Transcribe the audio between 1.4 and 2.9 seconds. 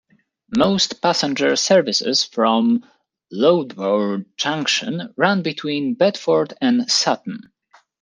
services from